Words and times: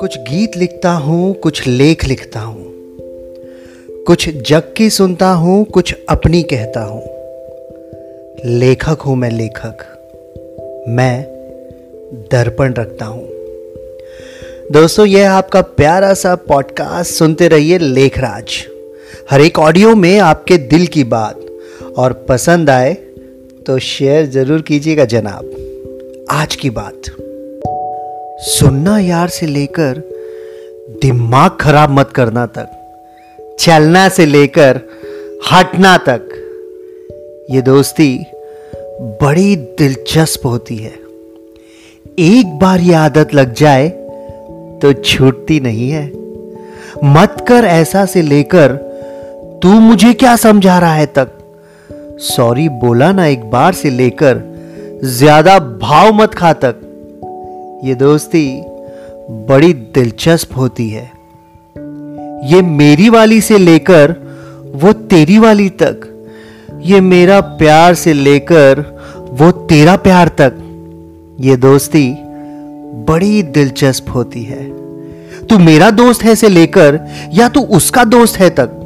कुछ 0.00 0.18
गीत 0.18 0.56
लिखता 0.56 0.90
हूँ, 0.90 1.34
कुछ 1.34 1.66
लेख 1.66 2.04
लिखता 2.04 2.40
हूँ। 2.40 2.64
कुछ 4.06 4.28
जग 4.28 4.62
की 4.76 4.90
सुनता 4.90 5.30
हूँ, 5.30 5.64
कुछ 5.64 5.96
अपनी 6.08 6.42
कहता 6.42 6.82
हूँ। 6.82 7.02
लेखक 8.44 9.00
हूँ 9.00 9.16
मैं 9.16 9.30
लेखक। 9.30 9.76
मैं 10.88 11.22
दर्पण 12.32 12.74
रखता 12.74 13.04
हूँ। 13.04 13.28
दोस्तों 14.72 15.06
यह 15.06 15.32
आपका 15.32 15.60
प्यारा 15.60 16.14
सा 16.14 16.34
पॉडकास्ट 16.34 17.12
सुनते 17.12 17.48
रहिए 17.48 17.78
लेखराज। 17.78 18.66
हर 19.30 19.40
एक 19.40 19.58
ऑडियो 19.58 19.94
में 19.94 20.18
आपके 20.18 20.56
दिल 20.56 20.86
की 20.86 21.04
बात। 21.04 21.40
और 21.98 22.12
पसंद 22.12 22.70
आए 22.70 22.94
तो 23.66 23.78
शेयर 23.78 24.26
ज़रूर 24.26 24.62
कीजिएगा 24.62 25.04
जनाब। 25.04 25.50
आज 26.30 26.56
की 26.56 26.70
बात। 26.70 27.29
सुनना 28.40 28.98
यार 28.98 29.28
से 29.28 29.46
लेकर 29.46 29.98
दिमाग 31.02 31.56
खराब 31.60 31.90
मत 31.90 32.10
करना 32.10 32.44
तक, 32.48 32.68
चलना 33.60 34.08
से 34.08 34.26
लेकर 34.26 34.80
हटना 35.50 35.96
तक, 35.98 36.28
ये 37.50 37.62
दोस्ती 37.62 38.16
बड़ी 39.22 39.56
दिलचस्प 39.56 40.46
होती 40.46 40.76
है। 40.76 40.92
एक 42.20 42.58
बार 42.58 42.80
ये 42.80 42.94
आदत 42.94 43.34
लग 43.34 43.54
जाए 43.54 43.88
तो 44.82 44.92
छूटती 44.94 45.60
नहीं 45.60 45.90
है। 45.90 46.06
मत 47.06 47.44
कर 47.48 47.64
ऐसा 47.66 48.04
से 48.06 48.22
लेकर, 48.22 48.76
तू 49.62 49.80
मुझे 49.80 50.12
क्या 50.14 50.36
समझा 50.38 50.78
रहा 50.78 50.94
है 50.94 51.06
तक। 51.08 51.38
सॉरी 52.24 52.68
बोला 52.68 53.12
ना 53.12 53.26
एक 53.26 53.50
बार 53.50 53.72
से 53.74 53.90
लेकर, 53.90 54.42
ज़्यादा 55.04 55.58
भाव 55.58 56.12
मत 56.14 56.34
खा 56.34 56.52
तक। 56.54 56.86
ये 57.84 57.94
दोस्ती 57.94 58.62
बड़ी 59.48 59.72
दिलचस्प 59.72 60.56
होती 60.56 60.88
है। 60.90 61.04
ये 62.44 62.60
मेरी 62.62 63.08
वाली 63.08 63.40
से 63.40 63.58
लेकर 63.58 64.14
वो 64.74 64.92
तेरी 64.92 65.38
वाली 65.38 65.68
तक, 65.68 66.00
ये 66.82 67.00
मेरा 67.00 67.40
प्यार 67.40 67.94
से 67.94 68.12
लेकर 68.12 68.84
वो 69.32 69.50
तेरा 69.52 69.96
प्यार 69.96 70.28
तक, 70.28 70.58
ये 71.40 71.56
दोस्ती 71.56 72.14
बड़ी 73.06 73.42
दिलचस्प 73.42 74.14
होती 74.14 74.42
है। 74.42 74.68
तू 75.46 75.58
मेरा 75.58 75.90
दोस्त 75.90 76.24
है 76.24 76.34
से 76.34 76.48
लेकर, 76.48 77.00
या 77.32 77.48
तू 77.48 77.60
उसका 77.60 78.04
दोस्त 78.04 78.40
है 78.40 78.50
तक? 78.50 78.76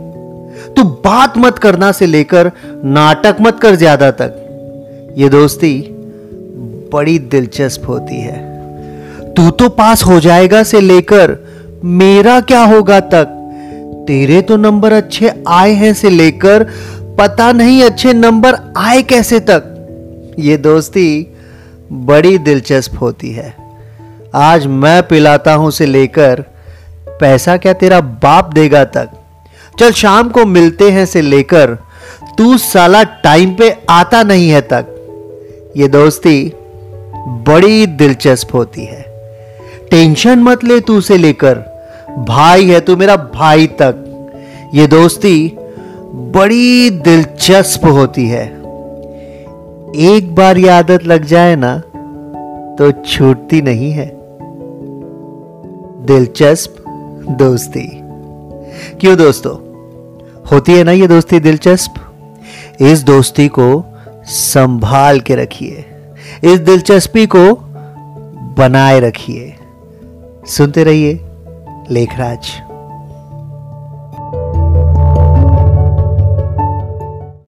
तू 0.76 0.84
बात 0.84 1.38
मत 1.38 1.58
करना 1.58 1.92
से 1.92 2.06
लेकर, 2.06 2.52
नाटक 2.84 3.36
मत 3.40 3.60
कर 3.60 3.74
ज़्यादा 3.74 4.10
तक। 4.10 5.14
ये 5.18 5.28
दोस्ती 5.28 5.76
बड़ी 6.92 7.18
दिलचस्प 7.18 7.88
होती 7.88 8.20
है। 8.20 8.53
तू 9.36 9.50
तो 9.50 9.68
पास 9.68 10.02
हो 10.04 10.20
जाएगा 10.20 10.62
से 10.62 10.80
लेकर 10.80 11.36
मेरा 11.84 12.40
क्या 12.40 12.62
होगा 12.62 13.00
तक? 13.00 13.24
तेरे 14.08 14.42
तो 14.42 14.56
नंबर 14.56 14.92
अच्छे 14.92 15.44
आए 15.48 15.72
हैं 15.72 15.94
से 15.94 16.10
लेकर 16.10 16.62
पता 17.18 17.52
नहीं 17.52 17.82
अच्छे 17.82 18.12
नंबर 18.12 18.54
आए 18.76 19.02
कैसे 19.02 19.40
तक? 19.40 19.64
ये 20.38 20.56
दोस्ती 20.56 21.36
बड़ी 21.92 22.38
दिलचस्प 22.38 23.00
होती 23.00 23.30
है। 23.30 23.54
आज 24.34 24.66
मैं 24.66 25.02
पिलाता 25.02 25.54
हूँ 25.54 25.70
से 25.70 25.86
लेकर 25.86 26.44
पैसा 27.20 27.56
क्या 27.56 27.72
तेरा 27.72 28.00
बाप 28.00 28.52
देगा 28.52 28.84
तक? 28.84 29.08
चल 29.78 29.92
शाम 29.92 30.28
को 30.28 30.44
मिलते 30.44 30.90
हैं 30.90 31.06
से 31.06 31.20
लेकर 31.20 31.78
तू 32.38 32.58
साला 32.58 33.02
टाइम 33.02 33.54
पे 33.54 33.76
आता 33.90 34.22
नहीं 34.22 34.50
है 34.50 34.60
तक। 34.60 34.86
ये 35.76 35.88
दोस्ती 35.88 36.52
बड़ी 37.26 37.86
दिलचस्प 37.86 38.54
होती 38.54 38.84
है। 38.84 39.13
टेंशन 39.90 40.38
मत 40.38 40.64
ले 40.64 40.80
तू 40.80 40.98
उसे 40.98 41.18
लेकर। 41.18 41.54
भाई 42.28 42.66
है 42.66 42.80
तू 42.80 42.96
मेरा 42.96 43.16
भाई 43.16 43.66
तक। 43.66 44.10
ये 44.74 44.86
दोस्ती 44.86 45.56
बड़ी 46.14 46.90
दिलचस्प 46.90 47.84
होती 47.84 48.28
है। 48.28 48.46
एक 49.96 50.34
बार 50.34 50.58
ये 50.58 50.68
आदत 50.68 51.04
लग 51.04 51.24
जाए 51.24 51.56
ना 51.56 51.78
तो 52.78 52.90
छूटती 53.02 53.62
नहीं 53.62 53.90
है। 53.92 54.10
दिलचस्प 56.06 56.76
दोस्ती। 57.30 57.88
क्यों 59.00 59.16
दोस्तों? 59.16 59.52
होती 60.52 60.72
है 60.72 60.84
ना 60.84 60.92
ये 60.92 61.06
दोस्ती 61.06 61.40
दिलचस्प? 61.40 61.94
इस 62.80 63.02
दोस्ती 63.02 63.48
को 63.48 63.84
संभाल 64.24 65.20
के 65.20 65.34
रखिए। 65.36 65.84
इस 66.44 66.60
दिलचस्पी 66.60 67.26
को 67.26 67.44
बनाए 68.58 69.00
रखिए। 69.00 69.54
सुनते 70.46 70.84
रहिए 70.84 71.20
लेखराज। 71.90 72.73